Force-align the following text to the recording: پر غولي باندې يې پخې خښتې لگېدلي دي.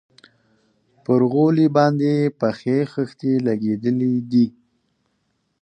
پر 1.03 1.21
غولي 1.31 1.67
باندې 1.75 2.09
يې 2.21 2.33
پخې 2.39 2.77
خښتې 2.91 3.33
لگېدلي 3.47 4.15
دي. 4.31 4.47